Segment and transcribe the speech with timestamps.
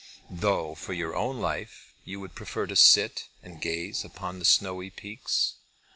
[0.31, 4.89] "Though, for your own life, you would prefer to sit and gaze upon the snowy
[4.89, 5.57] peaks?"